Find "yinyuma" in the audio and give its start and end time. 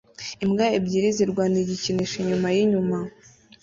2.55-2.97